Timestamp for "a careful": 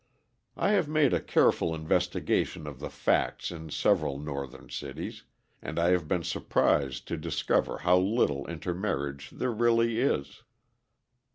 1.13-1.75